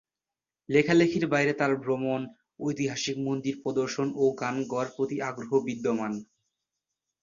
[0.69, 2.21] লেখালেখির বাইরে তার ভ্রমণ,
[2.59, 6.13] ঐতিহাসিক মন্দির প্রদর্শন ও গান গাওয়ার প্রতি আগ্রহ বিদ্যমান।